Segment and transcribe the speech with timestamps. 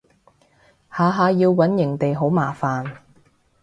[0.91, 2.95] 下下要搵營地好麻煩